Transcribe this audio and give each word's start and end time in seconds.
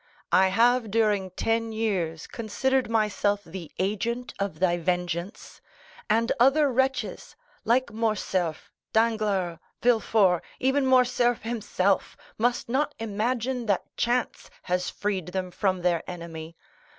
I 0.31 0.47
have 0.47 0.89
during 0.89 1.29
ten 1.29 1.71
years 1.71 2.25
considered 2.25 2.89
myself 2.89 3.41
the 3.45 3.71
agent 3.77 4.33
of 4.39 4.57
thy 4.57 4.77
vengeance, 4.79 5.61
and 6.09 6.31
other 6.39 6.71
wretches, 6.71 7.35
like 7.65 7.93
Morcerf, 7.93 8.71
Danglars, 8.93 9.59
Villefort, 9.83 10.41
even 10.59 10.87
Morcerf 10.87 11.43
himself, 11.43 12.17
must 12.39 12.67
not 12.67 12.95
imagine 12.97 13.67
that 13.67 13.95
chance 13.95 14.49
has 14.63 14.89
freed 14.89 15.27
them 15.27 15.51
from 15.51 15.83
their 15.83 16.01
enemy. 16.09 16.55